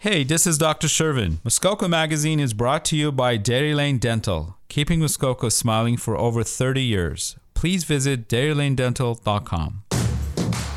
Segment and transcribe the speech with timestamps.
[0.00, 0.86] Hey, this is Dr.
[0.86, 1.38] Shervin.
[1.42, 6.44] Muskoka Magazine is brought to you by Dairy Lane Dental, keeping Muskoka smiling for over
[6.44, 7.34] 30 years.
[7.54, 9.82] Please visit dairylanedental.com.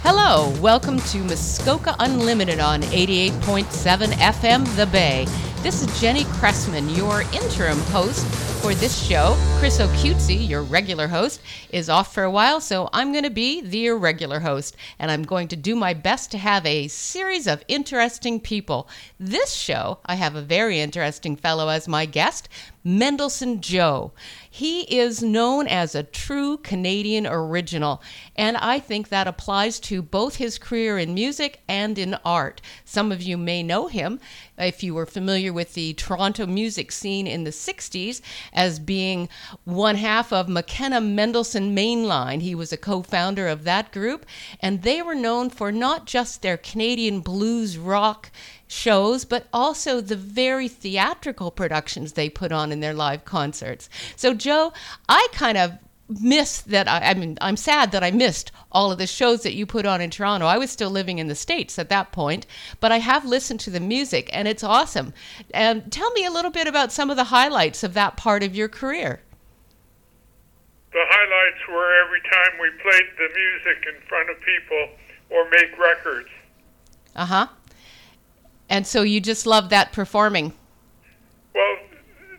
[0.01, 5.27] Hello, welcome to Muskoka Unlimited on 88.7 FM The Bay.
[5.61, 8.25] This is Jenny Cressman, your interim host
[8.63, 9.37] for this show.
[9.59, 11.39] Chris O'Cutesy, your regular host,
[11.69, 15.21] is off for a while, so I'm going to be the irregular host, and I'm
[15.21, 18.89] going to do my best to have a series of interesting people.
[19.19, 22.49] This show, I have a very interesting fellow as my guest,
[22.83, 24.13] Mendelson Joe.
[24.53, 28.01] He is known as a true Canadian original,
[28.35, 32.59] and I think that applies to both his career in music and in art.
[32.83, 34.19] Some of you may know him
[34.57, 38.19] if you were familiar with the Toronto music scene in the 60s
[38.51, 39.29] as being
[39.63, 42.41] one half of McKenna Mendelson Mainline.
[42.41, 44.25] He was a co founder of that group,
[44.59, 48.29] and they were known for not just their Canadian blues rock
[48.71, 53.89] shows, but also the very theatrical productions they put on in their live concerts.
[54.15, 54.71] So, Joe,
[55.09, 56.87] I kind of miss that.
[56.87, 59.85] I, I, mean, I'm sad that I missed all of the shows that you put
[59.85, 60.45] on in Toronto.
[60.45, 62.47] I was still living in the States at that point,
[62.79, 65.13] but I have listened to the music and it's awesome.
[65.53, 68.55] And tell me a little bit about some of the highlights of that part of
[68.55, 69.21] your career.
[70.93, 74.89] The highlights were every time we played the music in front of people
[75.29, 76.29] or make records.
[77.15, 77.47] Uh huh.
[78.71, 80.53] And so you just love that performing.
[81.53, 81.75] Well,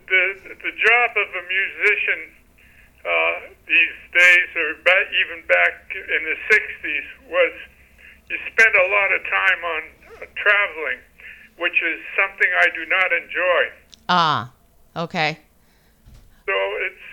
[0.09, 2.19] the the job of a musician
[3.05, 7.53] uh, these days, or back, even back in the '60s, was
[8.29, 10.97] you spend a lot of time on uh, traveling,
[11.59, 13.61] which is something I do not enjoy.
[14.09, 14.51] Ah,
[14.97, 15.37] okay.
[16.47, 17.05] So it's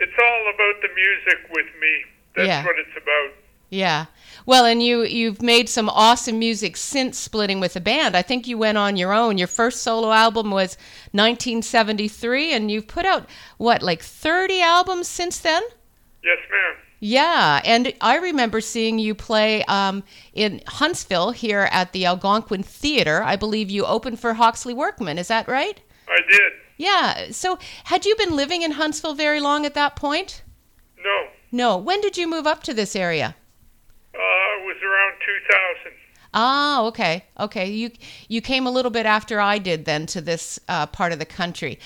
[0.00, 1.94] it's all about the music with me.
[2.36, 2.64] That's Yeah.
[2.64, 3.32] what it's about.
[3.68, 4.06] Yeah.
[4.46, 8.16] Well, and you you've made some awesome music since splitting with the band.
[8.16, 9.38] I think you went on your own.
[9.38, 10.76] Your first solo album was
[11.12, 15.62] 1973 and you've put out what like 30 albums since then?
[16.24, 16.76] Yes, ma'am.
[17.04, 20.04] Yeah, and I remember seeing you play um,
[20.34, 23.24] in Huntsville here at the Algonquin Theater.
[23.24, 25.18] I believe you opened for Hawksley Workman.
[25.18, 25.80] Is that right?
[26.08, 26.52] I did.
[26.76, 27.32] Yeah.
[27.32, 30.44] So, had you been living in Huntsville very long at that point?
[31.02, 31.76] No, No.
[31.76, 33.34] When did you move up to this area?
[34.14, 35.14] Uh, it was around
[35.84, 35.92] 2000.
[36.34, 37.70] Ah, okay, okay.
[37.70, 37.90] You
[38.28, 41.26] you came a little bit after I did then to this uh, part of the
[41.26, 41.78] country,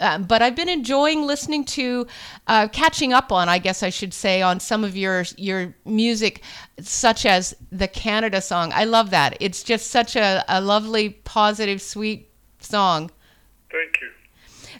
[0.00, 2.06] uh, but I've been enjoying listening to,
[2.46, 6.42] uh, catching up on, I guess I should say, on some of your your music,
[6.80, 8.72] such as the Canada song.
[8.74, 9.36] I love that.
[9.40, 12.28] It's just such a, a lovely, positive, sweet
[12.58, 13.10] song.
[13.70, 14.10] Thank you.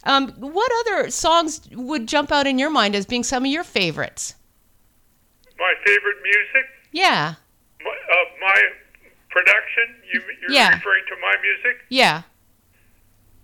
[0.04, 3.64] Um, what other songs would jump out in your mind as being some of your
[3.64, 4.34] favorites?
[5.59, 7.34] My favorite music, Yeah,
[7.82, 8.59] my, uh, my
[9.31, 9.99] production.
[10.12, 10.71] You, you're Yeah.
[10.78, 11.82] referring to my music.
[11.91, 12.22] yeah,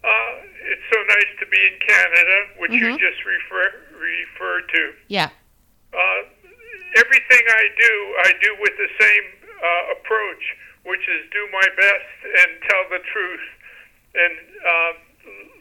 [0.03, 0.33] Uh,
[0.71, 2.99] it's so nice to be in Canada, which you Mhm.
[2.99, 4.95] just refer referred to.
[5.09, 5.29] yeah.
[5.93, 6.23] Uh,
[6.97, 9.25] everything I do, I do with the same
[9.63, 12.07] uh, approach, which is do my best
[12.39, 13.47] and tell the truth
[14.15, 14.93] and uh,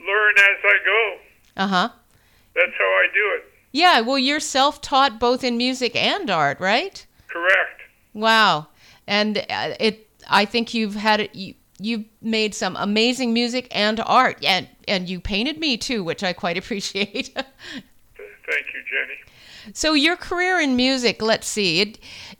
[0.07, 1.19] learn as I go.
[1.57, 1.89] Uh huh.
[2.53, 3.53] That's how I do it.
[3.73, 7.05] Yeah, well, you're self taught both in music and art, right?
[7.27, 7.78] Correct.
[8.13, 8.67] Wow.
[9.07, 13.99] And uh, it, I think you've had it, you, you've made some amazing music and
[13.99, 17.31] art, and, and you painted me too, which I quite appreciate.
[17.33, 19.73] Thank you, Jenny.
[19.73, 21.99] so, your career in music, let's see, it,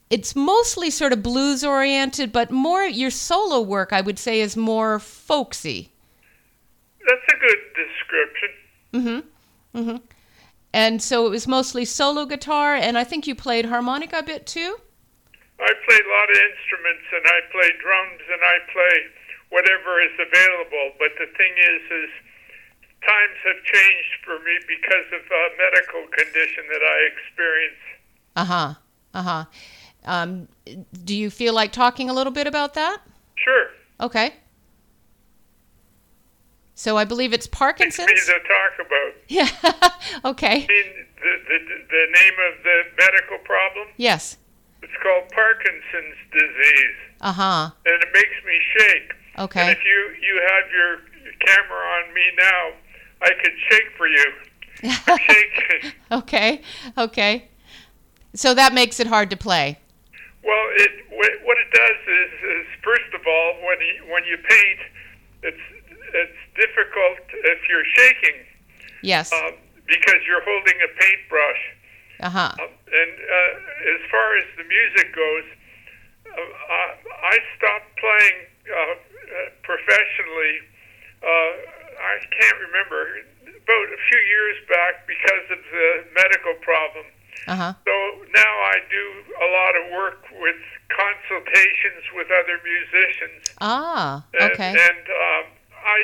[0.09, 4.57] it's mostly sort of blues oriented, but more your solo work, I would say, is
[4.57, 5.91] more folksy.
[7.07, 8.49] That's a good description.
[8.93, 9.23] Mm
[9.73, 9.79] hmm.
[9.79, 10.05] Mm hmm.
[10.73, 14.45] And so it was mostly solo guitar, and I think you played harmonica a bit
[14.45, 14.77] too?
[15.59, 18.95] I play a lot of instruments, and I play drums, and I play
[19.49, 20.95] whatever is available.
[20.99, 22.11] But the thing is, is
[23.03, 27.83] times have changed for me because of a medical condition that I experience.
[28.35, 28.73] Uh huh.
[29.13, 29.45] Uh huh.
[30.05, 30.47] Um,
[31.03, 33.01] do you feel like talking a little bit about that?
[33.35, 33.67] Sure,
[34.01, 34.33] Okay.
[36.75, 38.09] So I believe it's Parkinson's.
[38.09, 39.13] it's me to talk about.
[39.27, 39.49] Yeah.
[40.31, 40.63] okay.
[40.63, 43.89] I mean, the, the the name of the medical problem.
[43.97, 44.37] Yes.
[44.89, 47.69] It's called Parkinson's disease, Uh huh.
[47.85, 49.13] and it makes me shake.
[49.35, 49.71] And Okay.
[49.71, 50.97] if you you have your
[51.45, 52.71] camera on me now,
[53.21, 54.25] I could shake for you.
[55.07, 55.91] I'm shaking.
[56.11, 56.61] okay.
[56.97, 57.47] Okay.
[58.33, 59.77] So that makes it hard to play.
[60.43, 60.91] Well, it
[61.43, 64.79] what it does is, is first of all, when you, when you paint,
[65.43, 65.65] it's
[66.13, 68.37] it's difficult if you're shaking
[69.03, 69.31] Yes.
[69.31, 69.51] uh,
[69.87, 71.61] because you're holding a paintbrush.
[72.21, 72.51] Uh huh.
[72.59, 75.47] Um, and uh, as far as the music goes,
[76.27, 76.83] uh, I
[77.19, 78.37] I stopped playing
[78.69, 78.95] uh,
[79.63, 80.55] professionally.
[81.21, 81.51] Uh,
[81.99, 87.05] I can't remember about a few years back because of the medical problem.
[87.47, 87.73] Uh huh.
[87.85, 87.95] So
[88.33, 89.05] now I do
[89.35, 90.59] a lot of work with
[90.89, 93.41] consultations with other musicians.
[93.61, 94.73] Ah, okay.
[94.73, 95.45] And um,
[95.79, 95.99] I,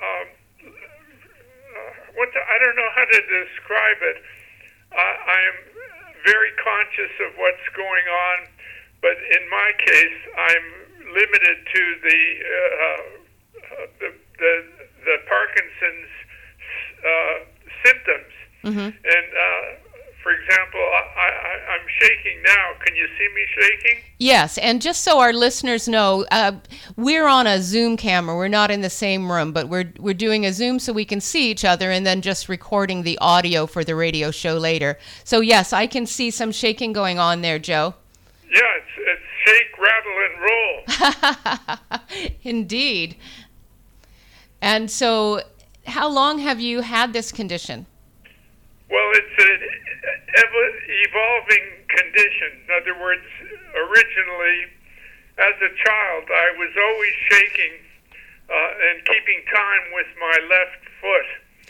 [0.00, 0.26] um,
[0.66, 4.18] uh, what the, I don't know how to describe it.
[4.92, 5.58] I, I am
[6.24, 8.38] very conscious of what's going on,
[9.02, 10.66] but in my case, I'm
[11.14, 13.02] limited to the uh,
[13.60, 14.54] uh, the, the
[15.04, 16.12] the Parkinson's
[17.04, 17.36] uh,
[17.84, 18.32] symptoms.
[18.64, 18.88] Mhm.
[18.92, 19.66] And uh,
[20.22, 22.72] for example, I, I, I'm shaking now.
[22.84, 24.02] Can you see me shaking?
[24.18, 26.52] Yes, and just so our listeners know, uh,
[26.96, 28.36] we're on a Zoom camera.
[28.36, 31.20] We're not in the same room, but we're we're doing a Zoom so we can
[31.20, 34.98] see each other, and then just recording the audio for the radio show later.
[35.24, 37.94] So yes, I can see some shaking going on there, Joe.
[38.52, 41.80] Yeah, it's, it's shake, rattle, and
[42.18, 42.30] roll.
[42.42, 43.16] Indeed.
[44.60, 45.42] And so,
[45.86, 47.86] how long have you had this condition?
[48.90, 49.60] Well, it's an
[50.36, 52.50] ev- evolving condition.
[52.66, 53.24] In other words,
[53.74, 54.58] originally,
[55.38, 57.74] as a child, I was always shaking
[58.50, 61.28] uh, and keeping time with my left foot,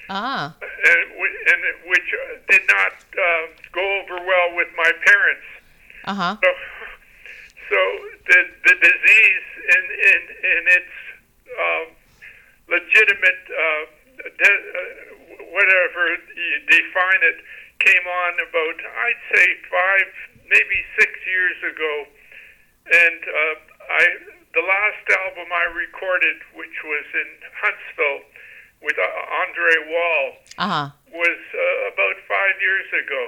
[0.09, 5.47] Ah, and, and which uh, did not uh, go over well with my parents.
[6.05, 6.37] uh huh.
[6.43, 6.51] So,
[7.71, 7.79] so
[8.27, 9.47] the the disease
[9.77, 10.21] in in
[10.57, 10.95] in its
[11.55, 11.87] um,
[12.69, 13.85] legitimate uh,
[14.25, 16.03] de- uh, whatever
[16.35, 17.39] you define it
[17.81, 20.09] came on about I'd say five
[20.49, 21.93] maybe six years ago,
[22.93, 23.55] and uh,
[23.91, 24.03] I
[24.53, 27.31] the last album I recorded, which was in
[27.63, 28.23] Huntsville
[28.83, 29.07] with uh,
[29.47, 30.25] Andre Wall,
[30.59, 30.87] Uh huh.
[31.15, 33.23] was uh, about five years ago,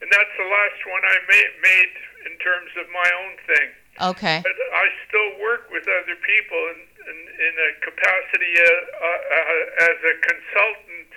[0.00, 1.94] and that's the last one I ma- made
[2.30, 3.68] in terms of my own thing.
[4.16, 4.40] Okay.
[4.40, 9.98] But I still work with other people in, in, in a capacity uh, uh, as
[10.08, 11.10] a consultant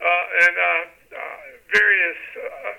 [0.00, 0.54] uh, and
[1.72, 2.72] various uh,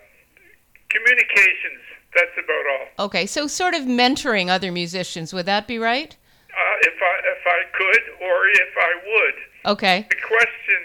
[0.89, 1.81] communications.
[2.15, 3.05] That's about all.
[3.05, 3.25] Okay.
[3.25, 5.33] So, sort of mentoring other musicians.
[5.33, 6.15] Would that be right?
[6.49, 9.37] Uh, if I if I could or if I would.
[9.77, 10.07] Okay.
[10.09, 10.81] The question: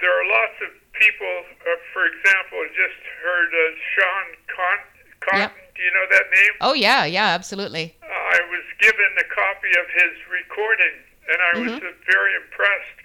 [0.00, 1.36] There are lots of people.
[1.60, 4.88] Uh, for example, I just heard uh, Sean Con-
[5.20, 5.40] Cotton.
[5.40, 5.52] Yep.
[5.76, 6.54] Do you know that name?
[6.60, 7.96] Oh yeah, yeah, absolutely.
[8.04, 10.96] I was given a copy of his recording,
[11.28, 12.96] and I was uh, very impressed.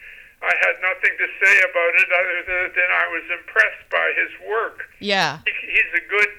[0.41, 4.89] I had nothing to say about it other than, I was impressed by his work.
[4.99, 5.39] Yeah.
[5.45, 6.29] He, he's a good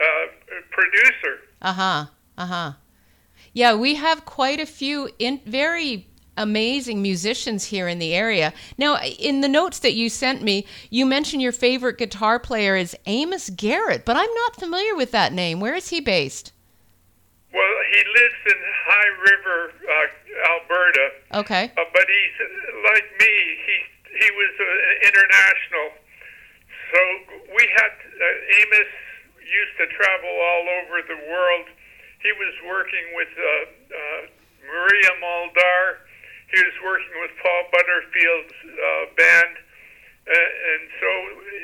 [0.00, 0.26] uh,
[0.70, 1.40] producer.
[1.60, 2.06] Uh huh.
[2.38, 2.72] Uh huh.
[3.52, 8.54] Yeah, we have quite a few in very amazing musicians here in the area.
[8.78, 12.96] Now, in the notes that you sent me, you mentioned your favorite guitar player is
[13.04, 15.60] Amos Garrett, but I'm not familiar with that name.
[15.60, 16.52] Where is he based?
[17.52, 20.06] Well, he lives in High River, uh,
[20.42, 21.06] Alberta,
[21.46, 21.64] Okay.
[21.76, 22.36] uh, but he's
[22.92, 23.34] like me.
[23.66, 23.76] He
[24.12, 25.88] he was uh, international,
[26.92, 27.00] so
[27.56, 28.92] we had uh, Amos
[29.40, 31.66] used to travel all over the world.
[32.20, 34.20] He was working with uh, uh,
[34.68, 36.04] Maria Muldaur.
[36.52, 39.52] He was working with Paul Butterfield's uh, band,
[40.28, 41.08] uh, and so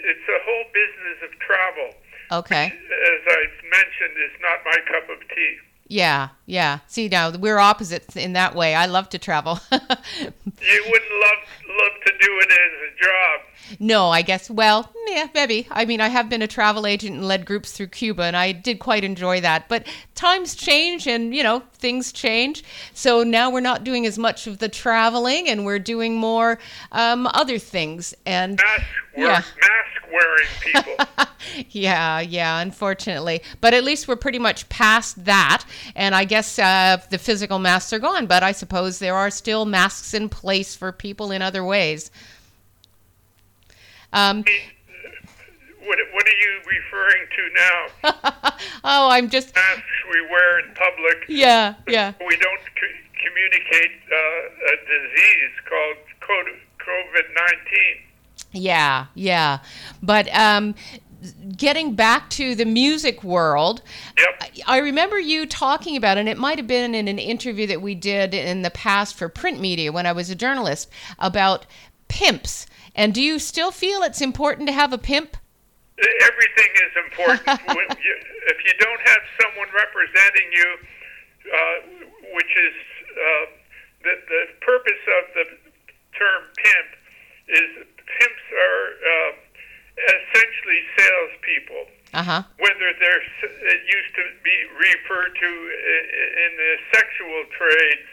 [0.08, 1.92] it's a whole business of travel.
[2.32, 2.66] Okay.
[2.72, 5.54] As I've mentioned, is not my cup of tea.
[5.88, 6.80] Yeah, yeah.
[6.86, 8.74] See, now we're opposites in that way.
[8.74, 9.58] I love to travel.
[10.60, 11.38] You wouldn't love
[11.80, 13.78] love to do it as a job.
[13.80, 15.66] no, I guess, well, yeah, maybe.
[15.70, 18.52] I mean, I have been a travel agent and led groups through Cuba, and I
[18.52, 19.68] did quite enjoy that.
[19.68, 22.62] But times change and, you know, things change.
[22.94, 26.58] So now we're not doing as much of the traveling and we're doing more
[26.92, 28.14] um, other things.
[28.26, 28.82] And Mask
[29.16, 29.42] wear, Yeah.
[29.60, 30.48] mask wearing
[30.94, 31.06] people.
[31.70, 33.42] yeah, yeah, unfortunately.
[33.60, 35.64] But at least we're pretty much past that.
[35.96, 39.64] And I guess uh, the physical masks are gone, but I suppose there are still
[39.64, 42.10] masks in place for people in other ways.
[44.12, 44.42] Um,
[45.88, 48.52] what what are you referring to now?
[48.84, 51.24] oh, I'm just, Masks we wear in public.
[51.28, 52.12] yeah, yeah.
[52.20, 55.96] We don't c- communicate uh, a disease called
[56.78, 57.96] COVID nineteen.
[58.52, 59.58] Yeah, yeah.
[60.02, 60.74] But um,
[61.56, 63.82] getting back to the music world,
[64.16, 64.52] Yep.
[64.66, 67.94] I remember you talking about, and it might have been in an interview that we
[67.94, 71.66] did in the past for print media when I was a journalist, about
[72.08, 72.66] pimps.
[72.94, 75.36] And do you still feel it's important to have a pimp?
[75.98, 77.42] Everything is important.
[78.06, 78.14] you,
[78.46, 80.68] if you don't have someone representing you,
[81.50, 81.76] uh,
[82.38, 82.76] which is
[83.18, 83.46] uh,
[84.06, 85.44] the the purpose of the
[86.14, 86.88] term pimp,
[87.50, 89.32] is pimps are uh,
[89.98, 91.84] essentially salespeople.
[92.14, 92.42] Uh huh.
[92.62, 98.08] Whether they're it used to be referred to in the sexual trades,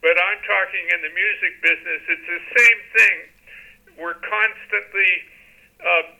[0.00, 2.00] but I'm talking in the music business.
[2.08, 3.16] It's the same thing.
[4.00, 5.12] We're constantly
[5.82, 6.17] uh,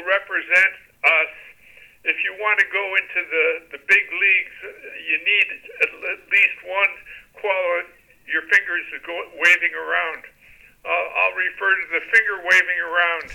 [0.00, 0.72] people represent
[1.04, 1.32] us.
[2.04, 4.56] If you want to go into the, the big leagues,
[5.04, 5.46] you need
[5.84, 6.92] at least one
[7.36, 7.88] quality.
[8.24, 10.22] Your fingers are go, waving around.
[10.80, 13.26] Uh, I'll refer to the finger waving around.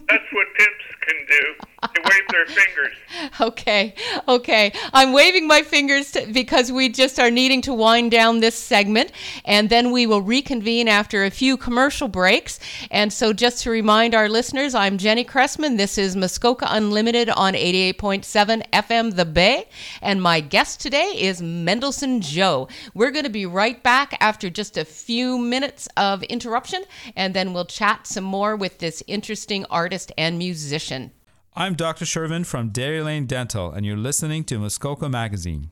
[0.08, 1.44] That's what pimps can do.
[1.80, 2.94] They wave their fingers.
[3.40, 3.94] Okay,
[4.26, 4.72] okay.
[4.92, 9.12] I'm waving my fingers to, because we just are needing to wind down this segment,
[9.44, 12.58] and then we will reconvene after a few commercial breaks.
[12.90, 15.76] And so, just to remind our listeners, I'm Jenny Cressman.
[15.76, 19.68] This is Muskoka Unlimited on 88.7 FM The Bay,
[20.02, 22.68] and my guest today is Mendelson Joe.
[22.92, 26.84] We're going to be right back after just a few minutes of interruption,
[27.16, 31.12] and then we'll chat some more with this interesting artist and musician.
[31.54, 32.04] I'm Dr.
[32.04, 35.70] Shervin from Dairy Lane Dental, and you're listening to Muskoka Magazine.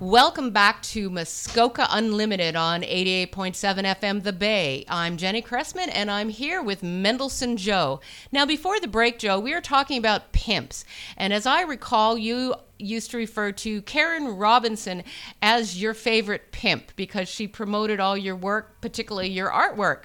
[0.00, 4.84] Welcome back to Muskoka Unlimited on 88.7 FM The Bay.
[4.88, 8.00] I'm Jenny Cressman and I'm here with Mendelson Joe.
[8.32, 10.84] Now, before the break, Joe, we were talking about pimps.
[11.16, 15.04] And as I recall, you used to refer to Karen Robinson
[15.40, 20.02] as your favorite pimp because she promoted all your work, particularly your artwork.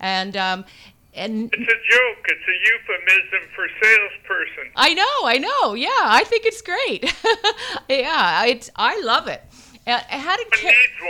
[0.00, 0.64] And um,
[1.14, 2.26] and it's a joke.
[2.26, 4.70] It's a euphemism for salesperson.
[4.76, 5.74] I know, I know.
[5.74, 7.12] Yeah, I think it's great.
[7.88, 9.42] yeah, it's I love it.
[9.86, 11.00] Uh, how did Ca- needs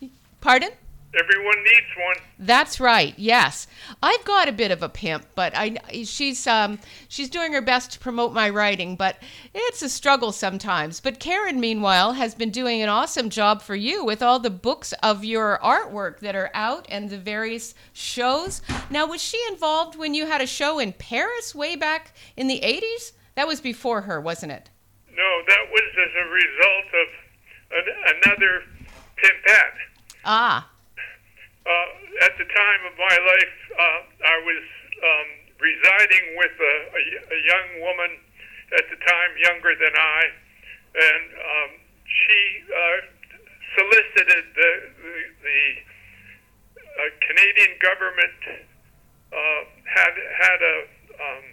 [0.00, 0.10] one?
[0.40, 0.70] Pardon?
[1.18, 2.16] Everyone needs one.
[2.38, 3.14] That's right.
[3.16, 3.66] Yes,
[4.02, 7.92] I've got a bit of a pimp, but I she's um she's doing her best
[7.92, 9.16] to promote my writing, but
[9.54, 11.00] it's a struggle sometimes.
[11.00, 14.92] But Karen, meanwhile, has been doing an awesome job for you with all the books
[15.02, 18.60] of your artwork that are out and the various shows.
[18.90, 22.60] Now, was she involved when you had a show in Paris way back in the
[22.60, 23.12] '80s?
[23.36, 24.68] That was before her, wasn't it?
[25.16, 27.08] No, that was as a result of
[27.72, 28.62] an, another
[29.16, 29.78] pimpette.
[30.22, 30.70] Ah
[31.66, 34.64] uh, at the time of my life, uh, I was
[35.02, 37.02] um, residing with a, a,
[37.34, 38.10] a young woman
[38.78, 40.22] at the time, younger than I,
[40.94, 41.70] and um,
[42.06, 42.98] she uh,
[43.74, 45.60] solicited the, the, the
[46.86, 48.40] uh, Canadian government
[49.32, 50.76] uh, had had a.
[51.16, 51.44] Um,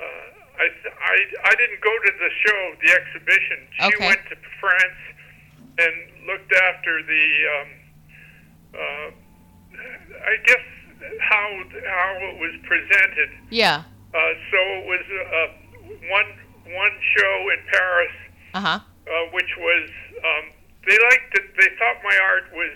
[0.00, 1.16] uh, I, I
[1.48, 3.58] I didn't go to the show, the exhibition.
[3.78, 4.06] She okay.
[4.06, 5.02] went to France
[5.78, 7.24] and looked after the.
[7.54, 7.81] Um,
[8.74, 9.08] uh,
[10.26, 10.64] I guess
[11.20, 11.46] how
[11.86, 13.30] how it was presented.
[13.50, 13.84] Yeah.
[14.14, 14.18] Uh,
[14.50, 15.48] so it was uh,
[16.10, 16.30] one
[16.72, 18.16] one show in Paris,
[18.54, 18.78] uh-huh.
[18.78, 19.88] uh, which was
[20.18, 20.44] um,
[20.86, 21.46] they liked it.
[21.58, 22.74] They thought my art was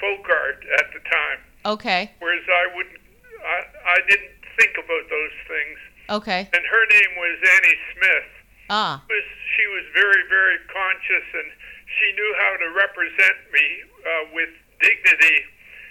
[0.00, 1.38] folk art at the time.
[1.64, 2.10] Okay.
[2.20, 3.00] Whereas I wouldn't,
[3.42, 3.58] I,
[3.90, 5.78] I didn't think about those things.
[6.10, 6.42] Okay.
[6.52, 8.30] And her name was Annie Smith.
[8.70, 9.02] Ah.
[9.08, 11.48] Was, she was very very conscious and
[11.86, 13.66] she knew how to represent me
[14.02, 15.38] uh, with dignity.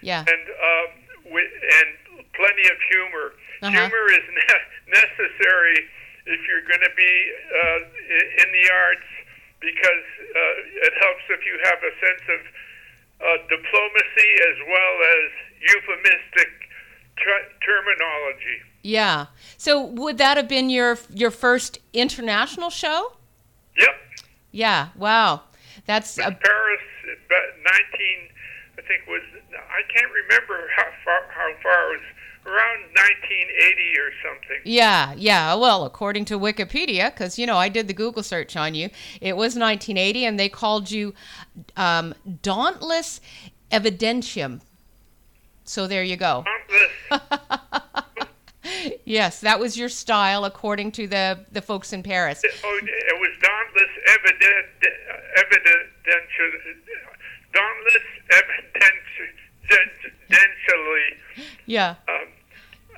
[0.02, 0.26] Yeah.
[0.28, 0.86] And uh,
[1.32, 1.90] with, and
[2.34, 3.28] plenty of humor.
[3.62, 3.72] Uh-huh.
[3.72, 4.68] Humor is ne-
[5.02, 5.88] necessary
[6.26, 7.14] if you're going to be
[7.54, 7.80] uh,
[8.44, 9.10] in the arts
[9.62, 12.42] because uh, it helps if you have a sense of
[13.22, 15.28] uh, diplomacy as well as
[15.62, 16.52] euphemistic
[17.18, 18.58] ter- terminology.
[18.84, 19.28] Yeah.
[19.58, 23.14] So would that have been your your first international show?
[23.78, 23.96] Yep.
[24.52, 24.90] Yeah.
[24.96, 25.42] Wow.
[25.86, 28.30] That's a, Paris, 19.
[28.78, 32.06] I think was I can't remember how far how far it was
[32.46, 34.62] around 1980 or something.
[34.64, 35.56] Yeah, yeah.
[35.56, 38.90] Well, according to Wikipedia, because you know I did the Google search on you,
[39.22, 41.14] it was 1980, and they called you
[41.76, 43.22] um, Dauntless
[43.72, 44.62] Evidentium.
[45.64, 46.46] So there you go.
[49.06, 52.42] yes, that was your style, according to the the folks in Paris.
[52.44, 54.68] Oh, it was dauntless evident,
[55.38, 56.52] evidential,
[57.54, 59.16] dauntless evidentially.
[61.66, 61.96] Yeah.
[62.08, 62.28] Um,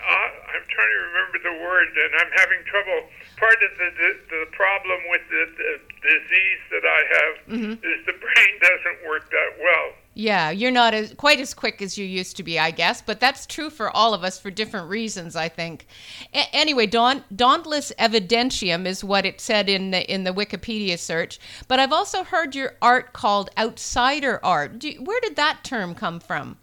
[0.08, 3.10] I'm trying to remember the word, and I'm having trouble.
[3.38, 5.72] Part of the the, the problem with the, the
[6.02, 7.72] disease that I have mm-hmm.
[7.74, 9.94] is the brain doesn't work that well.
[10.14, 13.20] Yeah, you're not as quite as quick as you used to be, I guess, but
[13.20, 15.86] that's true for all of us for different reasons, I think.
[16.34, 21.40] A- anyway, daunt, dauntless evidentium is what it said in the in the Wikipedia search.
[21.68, 24.80] But I've also heard your art called outsider art.
[24.80, 26.58] Do, where did that term come from?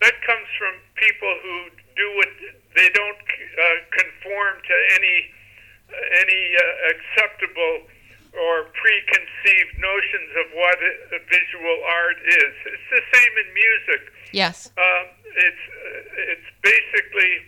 [0.00, 1.56] That comes from people who
[1.96, 2.30] do what
[2.76, 5.16] they don't uh, conform to any
[6.22, 7.90] any uh, acceptable
[8.30, 12.54] or preconceived notions of what a visual art is.
[12.62, 14.02] It's the same in music.
[14.30, 14.70] Yes.
[14.78, 15.64] Um, it's
[16.30, 17.42] it's basically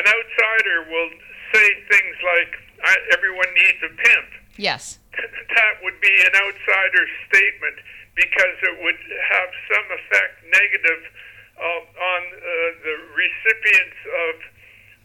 [0.00, 1.12] an outsider will
[1.52, 2.52] say things like
[3.12, 4.98] "everyone needs a pimp." Yes.
[5.12, 7.76] that would be an outsider statement
[8.16, 11.04] because it would have some effect negative
[11.58, 12.40] uh, on uh,
[12.84, 13.98] the recipients
[14.28, 14.34] of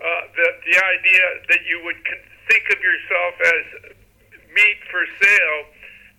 [0.02, 0.06] uh,
[0.36, 3.66] the the idea that you would con- think of yourself as
[4.54, 5.62] meat for sale.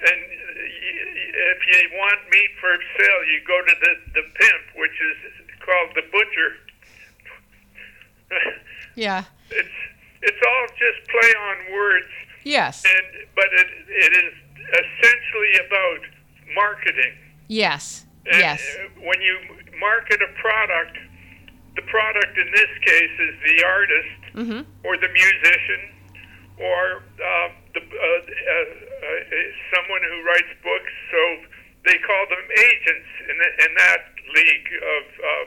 [0.02, 5.18] And if you want meat for sale, you go to the, the pimp, which is
[5.60, 6.50] called the butcher.
[8.94, 9.24] Yeah.
[9.50, 9.68] It's
[10.20, 12.06] it's all just play on words,
[12.44, 12.84] Yes.
[12.84, 14.34] and but it it is
[14.68, 16.00] essentially about
[16.54, 17.14] marketing.
[17.48, 18.04] Yes.
[18.26, 18.62] And Yes.
[18.79, 19.37] uh, When you
[19.79, 20.97] market a product,
[21.76, 24.67] the product in this case is the artist Mhm.
[24.85, 25.81] or the musician
[26.59, 28.62] or uh, the, uh, uh,
[29.07, 29.35] uh,
[29.75, 30.93] someone who writes books.
[31.11, 31.21] So
[31.85, 34.02] they call them agents in, the, in that
[34.37, 35.45] league of uh,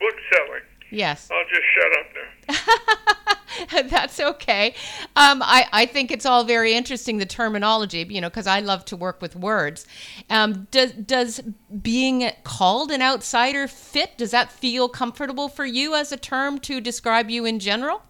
[0.00, 0.62] book selling.
[0.90, 1.30] Yes.
[1.30, 3.34] I'll just shut up now.
[3.70, 4.74] That's okay.
[5.16, 8.84] Um, I, I think it's all very interesting, the terminology, you know, because I love
[8.86, 9.86] to work with words.
[10.30, 11.40] Um, does, does
[11.82, 14.16] being called an outsider fit?
[14.18, 18.02] Does that feel comfortable for you as a term to describe you in general?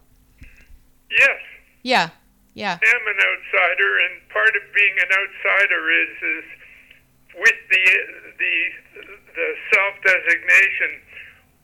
[1.11, 1.39] Yes.
[1.83, 2.09] Yeah.
[2.53, 2.77] Yeah.
[2.77, 6.45] I am an outsider, and part of being an outsider is is
[7.41, 7.85] with the
[8.37, 8.55] the
[9.33, 11.01] the self designation.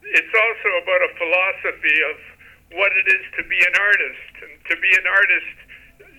[0.02, 2.18] It's also about a philosophy of
[2.74, 5.56] what it is to be an artist, and to be an artist,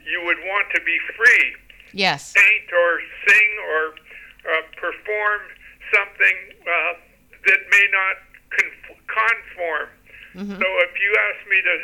[0.07, 1.47] you would want to be free,
[1.93, 2.33] Yes.
[2.35, 2.91] paint or
[3.27, 3.83] sing or
[4.51, 5.41] uh, perform
[5.95, 6.93] something uh,
[7.47, 8.17] that may not
[8.51, 9.89] conf- conform.
[10.31, 11.75] So if you ask me to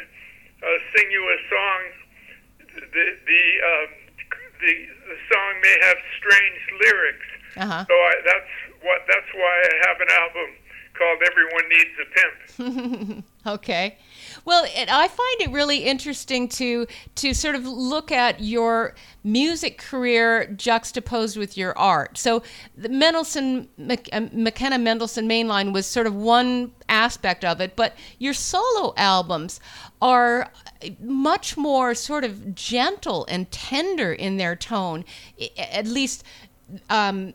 [0.63, 1.81] uh, sing you a song,
[2.95, 3.91] the the, um,
[4.63, 4.75] the
[5.11, 7.27] the song may have strange lyrics.
[7.59, 7.85] Uh huh.
[7.91, 8.55] So I, that's
[8.87, 10.51] what that's why I have an album
[10.99, 13.97] called "Everyone Needs a Pimp." Okay.
[14.45, 16.87] Well, it, I find it really interesting to
[17.17, 22.19] to sort of look at your music career juxtaposed with your art.
[22.19, 22.43] So,
[22.77, 28.35] the Mendelson uh, McKenna Mendelson Mainline was sort of one aspect of it, but your
[28.35, 29.61] solo albums
[30.03, 30.51] are
[31.01, 35.05] much more sort of gentle and tender in their tone,
[35.57, 36.25] at least.
[36.91, 37.35] Um,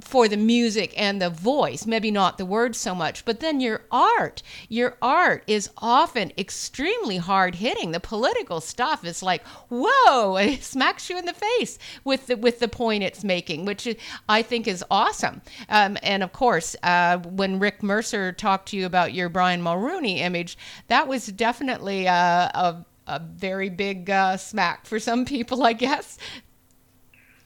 [0.00, 3.82] for the music and the voice, maybe not the words so much, but then your
[3.90, 7.90] art, your art is often extremely hard hitting.
[7.90, 12.58] The political stuff is like, whoa, it smacks you in the face with the with
[12.58, 13.88] the point it's making, which
[14.28, 15.42] I think is awesome.
[15.68, 20.18] Um, and of course, uh, when Rick Mercer talked to you about your Brian Mulroney
[20.18, 20.56] image,
[20.88, 22.14] that was definitely uh,
[22.54, 26.18] a a very big uh, smack for some people, I guess.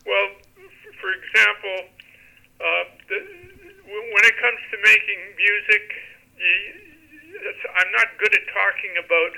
[0.04, 0.26] Well,
[1.00, 1.88] for example,
[2.62, 3.18] uh, the,
[3.90, 5.84] when it comes to making music,
[6.38, 9.32] it's, I'm not good at talking about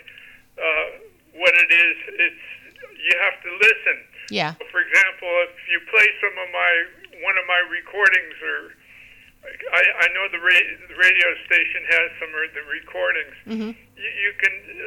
[0.61, 0.89] uh,
[1.35, 1.97] what it is.
[2.21, 2.45] It's
[3.01, 3.97] you have to listen.
[4.31, 4.53] Yeah.
[4.73, 6.73] For example, if you play some of my
[7.25, 8.59] one of my recordings, or
[9.73, 13.37] I, I know the, ra- the radio station has some of the recordings.
[13.49, 13.73] Mm-hmm.
[13.97, 14.85] You, you can uh,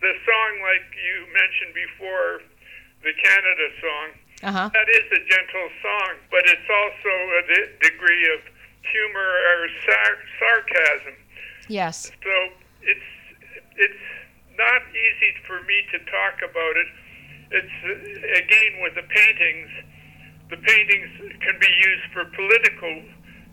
[0.00, 2.44] the song like you mentioned before,
[3.04, 4.08] the Canada song.
[4.42, 4.68] Uh huh.
[4.72, 7.42] That is a gentle song, but it's also a
[7.80, 8.40] degree of
[8.84, 11.14] humor or sar- sarcasm.
[11.68, 12.12] Yes.
[12.22, 12.34] So
[12.82, 13.10] it's
[13.76, 14.04] it's
[14.56, 16.88] not easy for me to talk about it.
[17.50, 17.76] It's
[18.44, 19.70] again with the paintings.
[20.50, 23.02] The paintings can be used for political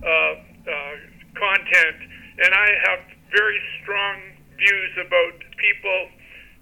[0.04, 0.96] uh, uh,
[1.34, 1.98] content,
[2.44, 3.00] and I have
[3.32, 4.22] very strong
[4.58, 6.00] views about people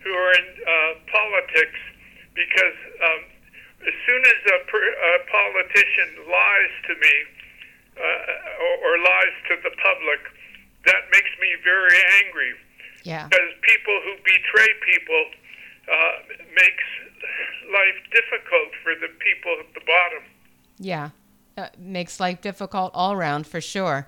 [0.03, 0.71] who are in uh,
[1.11, 1.79] politics
[2.33, 3.21] because um,
[3.87, 7.15] as soon as a, per, a politician lies to me
[7.97, 10.21] uh, or, or lies to the public,
[10.85, 12.53] that makes me very angry
[13.03, 13.27] Yeah.
[13.27, 15.23] because people who betray people
[15.91, 16.15] uh,
[16.55, 16.87] makes
[17.71, 20.23] life difficult for the people at the bottom.
[20.79, 21.09] Yeah,
[21.57, 24.07] uh, makes life difficult all around for sure.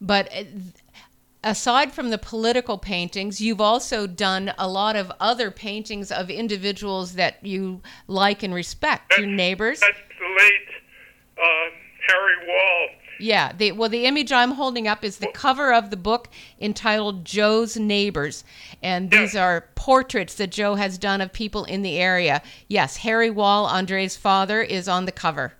[0.00, 0.44] But uh,
[1.44, 7.12] aside from the political paintings, you've also done a lot of other paintings of individuals
[7.14, 9.16] that you like and respect.
[9.16, 9.80] Your neighbors.
[9.80, 10.68] That's the late
[11.38, 11.70] uh,
[12.08, 12.88] Harry Wall.
[13.20, 13.52] Yeah.
[13.52, 16.28] The, well, the image I'm holding up is the cover of the book
[16.60, 18.42] entitled Joe's Neighbors.
[18.82, 22.42] And these are portraits that Joe has done of people in the area.
[22.68, 25.54] Yes, Harry Wall, Andre's father, is on the cover.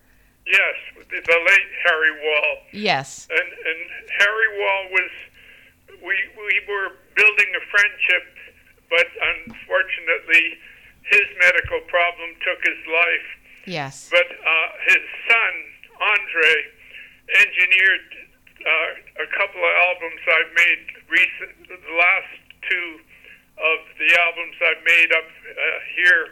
[0.47, 2.57] Yes, the, the late Harry Wall.
[2.73, 3.29] Yes.
[3.31, 5.11] And, and Harry Wall was,
[6.55, 8.27] we, we were building a friendship,
[8.90, 10.59] but unfortunately,
[11.03, 13.29] his medical problem took his life.
[13.67, 14.09] Yes.
[14.11, 15.53] But uh, his son,
[16.01, 16.53] Andre,
[17.43, 18.09] engineered
[18.62, 21.53] uh, a couple of albums I've made recent.
[21.69, 22.33] The last
[22.71, 23.01] two
[23.59, 26.25] of the albums I've made up uh, here.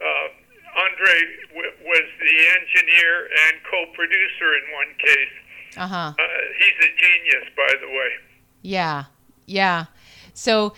[0.00, 0.28] Uh,
[0.68, 1.16] Andre
[1.48, 5.36] w- was the engineer and co-producer in one case,
[5.78, 6.12] Uh-huh.
[6.12, 6.22] Uh,
[6.60, 8.10] he's a genius, by the way.
[8.62, 9.04] Yeah.
[9.48, 9.86] Yeah.
[10.38, 10.72] So,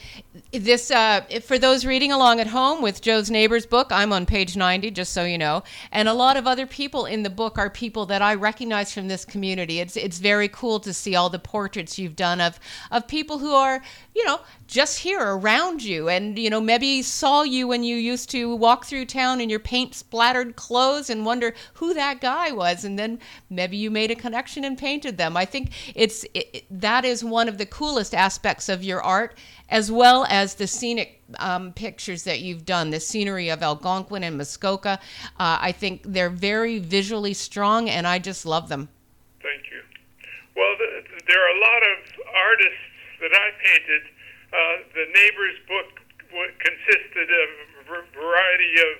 [0.52, 4.56] this uh, for those reading along at home with Joe's neighbor's book, I'm on page
[4.56, 5.64] 90, just so you know.
[5.92, 9.08] And a lot of other people in the book are people that I recognize from
[9.08, 9.80] this community.
[9.80, 12.58] It's it's very cool to see all the portraits you've done of
[12.90, 13.82] of people who are,
[14.14, 18.30] you know, just here around you, and you know maybe saw you when you used
[18.30, 22.82] to walk through town in your paint splattered clothes and wonder who that guy was,
[22.82, 23.18] and then
[23.50, 25.36] maybe you made a connection and painted them.
[25.36, 29.36] I think it's it, that is one of the coolest aspects of your art
[29.70, 34.36] as well as the scenic um, pictures that you've done, the scenery of Algonquin and
[34.36, 34.98] Muskoka.
[35.38, 38.88] Uh, I think they're very visually strong, and I just love them.
[39.40, 39.80] Thank you.
[40.56, 41.98] Well, the, there are a lot of
[42.34, 42.86] artists
[43.20, 44.02] that I painted.
[44.50, 45.86] Uh, the neighbor's book
[46.58, 47.48] consisted of
[47.90, 48.94] a variety of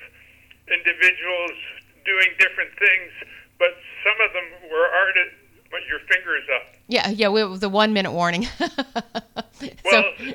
[0.71, 1.59] individuals
[2.07, 3.11] doing different things,
[3.59, 3.75] but
[4.07, 5.35] some of them were artists.
[5.71, 6.75] But your fingers up.
[6.89, 8.49] Yeah, yeah, we, the one minute warning.
[8.61, 10.35] well, t-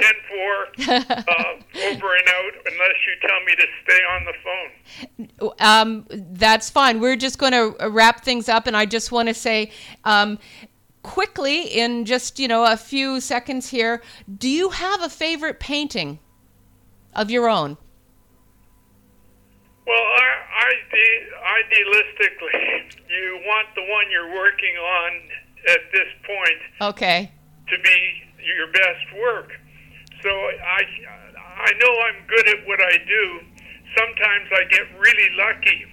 [0.00, 1.22] 10 4, uh,
[1.90, 4.34] over and out, unless you tell me to stay on the
[5.38, 5.52] phone.
[5.58, 7.00] Um, that's fine.
[7.00, 9.70] We're just going to wrap things up, and I just want to say,
[10.04, 10.38] um,
[11.02, 14.02] quickly in just you know a few seconds here
[14.36, 16.18] do you have a favorite painting
[17.14, 17.78] of your own
[19.90, 20.70] well I, I,
[21.58, 25.10] idealistically you want the one you're working on
[25.68, 26.60] at this point
[26.94, 27.30] okay.
[27.68, 27.98] to be
[28.38, 29.50] your best work.
[30.22, 30.82] So i
[31.66, 33.24] i know i'm good at what i do.
[33.98, 35.86] Sometimes i get really lucky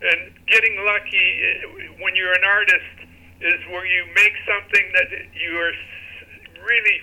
[0.00, 2.96] and getting lucky eh, when you're an artist
[3.40, 5.74] is where you make something that you are
[6.64, 6.98] really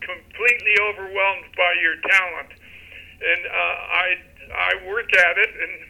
[0.00, 2.50] completely overwhelmed by your talent.
[3.20, 4.06] And uh, i
[4.50, 5.89] i work at it and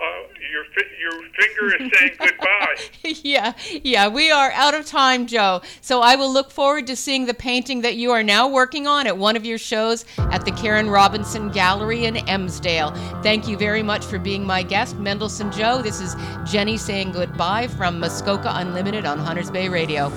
[0.00, 0.64] uh, your
[1.00, 2.76] your finger is saying goodbye.
[3.24, 5.62] yeah, yeah, we are out of time, Joe.
[5.80, 9.06] So I will look forward to seeing the painting that you are now working on
[9.06, 12.94] at one of your shows at the Karen Robinson Gallery in Emsdale.
[13.22, 15.82] Thank you very much for being my guest, Mendelson Joe.
[15.82, 20.12] This is Jenny saying goodbye from Muskoka Unlimited on Hunters Bay Radio.